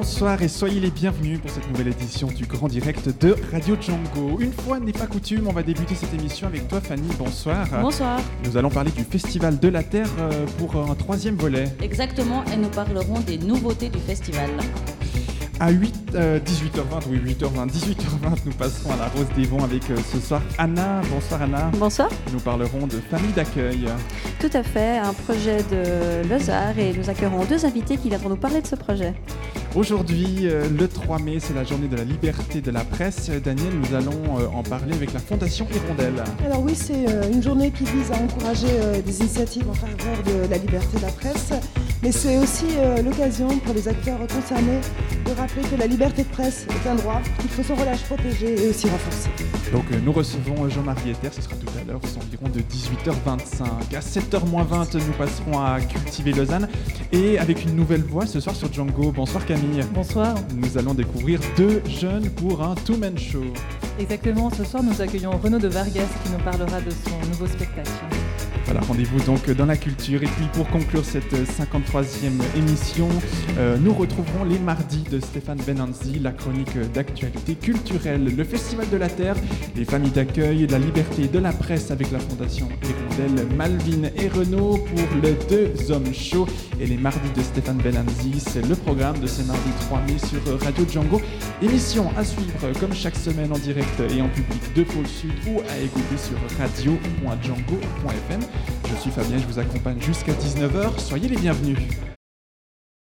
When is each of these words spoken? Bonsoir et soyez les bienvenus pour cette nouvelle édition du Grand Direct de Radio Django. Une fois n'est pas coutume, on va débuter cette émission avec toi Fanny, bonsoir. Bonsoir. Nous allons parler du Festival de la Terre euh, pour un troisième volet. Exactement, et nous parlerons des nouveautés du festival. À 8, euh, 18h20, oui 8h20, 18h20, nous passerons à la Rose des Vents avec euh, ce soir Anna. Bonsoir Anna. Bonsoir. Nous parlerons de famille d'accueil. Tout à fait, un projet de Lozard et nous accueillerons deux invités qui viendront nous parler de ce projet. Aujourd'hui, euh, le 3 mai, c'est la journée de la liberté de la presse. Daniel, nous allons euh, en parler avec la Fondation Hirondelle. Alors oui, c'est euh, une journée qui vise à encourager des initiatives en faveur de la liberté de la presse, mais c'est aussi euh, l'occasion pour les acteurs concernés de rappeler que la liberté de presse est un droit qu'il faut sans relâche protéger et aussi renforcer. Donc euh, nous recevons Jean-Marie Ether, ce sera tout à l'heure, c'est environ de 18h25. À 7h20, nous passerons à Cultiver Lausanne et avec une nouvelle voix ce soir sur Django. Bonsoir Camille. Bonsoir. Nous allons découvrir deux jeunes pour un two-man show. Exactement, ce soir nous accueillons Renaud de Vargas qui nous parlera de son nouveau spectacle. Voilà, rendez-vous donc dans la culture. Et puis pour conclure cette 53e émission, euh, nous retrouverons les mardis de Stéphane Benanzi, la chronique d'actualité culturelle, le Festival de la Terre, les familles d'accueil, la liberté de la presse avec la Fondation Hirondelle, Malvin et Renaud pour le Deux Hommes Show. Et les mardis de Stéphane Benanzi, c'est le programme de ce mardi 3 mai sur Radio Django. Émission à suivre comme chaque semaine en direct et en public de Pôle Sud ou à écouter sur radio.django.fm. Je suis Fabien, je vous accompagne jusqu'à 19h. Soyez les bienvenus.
Bonsoir 0.00 0.40
et 0.40 0.48
soyez 0.48 0.80
les 0.80 0.90
bienvenus 0.90 1.38
pour 1.40 1.50
cette 1.50 1.68
nouvelle 1.68 1.88
édition 1.88 2.28
du 2.28 2.46
Grand 2.46 2.68
Direct 2.68 3.20
de 3.20 3.36
Radio 3.52 3.76
Django. 3.78 4.40
Une 4.40 4.54
fois 4.54 4.80
n'est 4.80 4.92
pas 4.92 5.06
coutume, 5.06 5.46
on 5.46 5.52
va 5.52 5.62
débuter 5.62 5.94
cette 5.94 6.14
émission 6.14 6.46
avec 6.46 6.66
toi 6.68 6.80
Fanny, 6.80 7.06
bonsoir. 7.18 7.66
Bonsoir. 7.82 8.18
Nous 8.44 8.56
allons 8.56 8.70
parler 8.70 8.92
du 8.92 9.04
Festival 9.04 9.58
de 9.58 9.68
la 9.68 9.82
Terre 9.82 10.08
euh, 10.18 10.46
pour 10.56 10.74
un 10.76 10.94
troisième 10.94 11.36
volet. 11.36 11.64
Exactement, 11.82 12.42
et 12.50 12.56
nous 12.56 12.70
parlerons 12.70 13.20
des 13.20 13.36
nouveautés 13.36 13.90
du 13.90 13.98
festival. 13.98 14.48
À 15.60 15.70
8, 15.70 15.94
euh, 16.14 16.40
18h20, 16.40 17.02
oui 17.10 17.18
8h20, 17.18 17.68
18h20, 17.68 18.38
nous 18.46 18.52
passerons 18.52 18.92
à 18.94 18.96
la 18.96 19.08
Rose 19.08 19.26
des 19.36 19.44
Vents 19.44 19.62
avec 19.62 19.90
euh, 19.90 19.96
ce 20.14 20.18
soir 20.18 20.40
Anna. 20.56 21.02
Bonsoir 21.10 21.42
Anna. 21.42 21.70
Bonsoir. 21.76 22.08
Nous 22.32 22.40
parlerons 22.40 22.86
de 22.86 22.96
famille 23.10 23.32
d'accueil. 23.32 23.84
Tout 24.40 24.50
à 24.54 24.62
fait, 24.62 24.96
un 24.96 25.12
projet 25.12 25.58
de 25.64 26.26
Lozard 26.26 26.78
et 26.78 26.94
nous 26.94 27.10
accueillerons 27.10 27.44
deux 27.44 27.66
invités 27.66 27.98
qui 27.98 28.08
viendront 28.08 28.30
nous 28.30 28.36
parler 28.36 28.62
de 28.62 28.66
ce 28.66 28.76
projet. 28.76 29.12
Aujourd'hui, 29.76 30.48
euh, 30.48 30.68
le 30.68 30.88
3 30.88 31.20
mai, 31.20 31.38
c'est 31.38 31.54
la 31.54 31.62
journée 31.62 31.86
de 31.86 31.94
la 31.94 32.02
liberté 32.02 32.60
de 32.60 32.72
la 32.72 32.82
presse. 32.82 33.30
Daniel, 33.30 33.72
nous 33.72 33.94
allons 33.94 34.40
euh, 34.40 34.48
en 34.52 34.64
parler 34.64 34.92
avec 34.92 35.12
la 35.12 35.20
Fondation 35.20 35.64
Hirondelle. 35.72 36.24
Alors 36.44 36.60
oui, 36.62 36.74
c'est 36.74 37.08
euh, 37.08 37.30
une 37.32 37.40
journée 37.40 37.70
qui 37.70 37.84
vise 37.84 38.10
à 38.10 38.16
encourager 38.16 38.66
des 39.06 39.20
initiatives 39.20 39.70
en 39.70 39.74
faveur 39.74 40.22
de 40.26 40.50
la 40.50 40.58
liberté 40.58 40.96
de 40.96 41.02
la 41.02 41.12
presse, 41.12 41.52
mais 42.02 42.12
c'est 42.12 42.38
aussi 42.38 42.66
euh, 42.78 43.02
l'occasion 43.02 43.48
pour 43.58 43.74
les 43.74 43.86
acteurs 43.88 44.18
concernés 44.26 44.80
de 45.26 45.32
rappeler 45.32 45.62
que 45.62 45.76
la 45.76 45.86
liberté 45.86 46.22
de 46.22 46.28
presse 46.28 46.66
est 46.68 46.88
un 46.88 46.94
droit 46.94 47.20
qu'il 47.40 47.50
faut 47.50 47.62
sans 47.62 47.74
relâche 47.74 48.02
protéger 48.02 48.54
et 48.64 48.68
aussi 48.68 48.88
renforcer. 48.88 49.28
Donc 49.72 49.84
euh, 49.92 49.98
nous 50.02 50.12
recevons 50.12 50.68
Jean-Marie 50.68 51.10
Ether, 51.10 51.28
ce 51.32 51.42
sera 51.42 51.56
tout 51.56 51.66
à 51.80 51.84
l'heure, 51.86 52.00
c'est 52.04 52.18
environ 52.18 52.48
de 52.48 52.60
18h25. 52.60 53.96
À 53.96 54.00
7h20, 54.00 54.96
nous 54.96 55.12
passerons 55.12 55.58
à 55.60 55.80
Cultiver 55.80 56.32
Lausanne 56.32 56.68
et 57.12 57.38
avec 57.38 57.64
une 57.64 57.76
nouvelle 57.76 58.02
voix 58.02 58.26
ce 58.26 58.40
soir 58.40 58.56
sur 58.56 58.72
Django. 58.72 59.12
Bonsoir 59.12 59.44
Camille. 59.44 59.84
Bonsoir. 59.92 60.34
Nous 60.54 60.78
allons 60.78 60.94
découvrir 60.94 61.40
deux 61.56 61.82
jeunes 61.86 62.30
pour 62.30 62.62
un 62.62 62.74
two-man 62.74 63.16
show. 63.18 63.44
Exactement, 63.98 64.50
ce 64.50 64.64
soir 64.64 64.82
nous 64.82 65.00
accueillons 65.02 65.32
Renaud 65.42 65.58
de 65.58 65.68
Vargas 65.68 66.08
qui 66.24 66.32
nous 66.32 66.38
parlera 66.38 66.80
de 66.80 66.90
son 66.90 67.28
nouveau 67.28 67.46
spectacle. 67.46 67.90
Voilà, 68.70 68.86
rendez-vous 68.86 69.18
donc 69.24 69.50
dans 69.50 69.66
la 69.66 69.76
culture. 69.76 70.22
Et 70.22 70.26
puis 70.26 70.46
pour 70.52 70.68
conclure 70.68 71.04
cette 71.04 71.32
53e 71.32 72.30
émission, 72.56 73.08
euh, 73.58 73.76
nous 73.76 73.92
retrouverons 73.92 74.44
les 74.44 74.60
mardis 74.60 75.02
de 75.10 75.18
Stéphane 75.18 75.58
Benanzi, 75.66 76.20
la 76.20 76.30
chronique 76.30 76.78
d'actualité 76.94 77.56
culturelle, 77.56 78.32
le 78.36 78.44
Festival 78.44 78.88
de 78.88 78.96
la 78.96 79.08
Terre, 79.08 79.34
les 79.74 79.84
familles 79.84 80.12
d'accueil, 80.12 80.68
la 80.68 80.78
liberté 80.78 81.26
de 81.26 81.40
la 81.40 81.52
presse 81.52 81.90
avec 81.90 82.12
la 82.12 82.20
Fondation 82.20 82.68
Hirondelle, 82.84 83.48
Malvin 83.56 84.08
et 84.14 84.28
Renaud 84.28 84.76
pour 84.76 85.08
le 85.20 85.34
Deux 85.48 85.90
Hommes 85.90 86.14
Show. 86.14 86.46
Et 86.80 86.86
les 86.86 86.96
mardis 86.96 87.32
de 87.36 87.42
Stéphane 87.42 87.78
Benanzi, 87.78 88.38
c'est 88.38 88.64
le 88.64 88.76
programme 88.76 89.18
de 89.18 89.26
ce 89.26 89.42
mardi 89.42 89.70
3 89.80 90.00
mai 90.06 90.16
sur 90.18 90.60
Radio 90.60 90.86
Django. 90.88 91.20
Émission 91.60 92.12
à 92.16 92.22
suivre 92.22 92.70
comme 92.78 92.94
chaque 92.94 93.16
semaine 93.16 93.52
en 93.52 93.58
direct 93.58 94.00
et 94.16 94.22
en 94.22 94.28
public 94.28 94.62
de 94.76 94.84
Pôle 94.84 95.08
Sud 95.08 95.32
ou 95.48 95.58
à 95.58 95.76
écouter 95.82 96.16
sur 96.16 96.36
radio.django.fm. 96.56 98.40
Je 98.88 99.00
suis 99.00 99.10
Fabien, 99.10 99.38
je 99.38 99.46
vous 99.46 99.58
accompagne 99.58 100.00
jusqu'à 100.00 100.32
19h. 100.32 100.98
Soyez 100.98 101.28
les 101.28 101.36
bienvenus. 101.36 101.78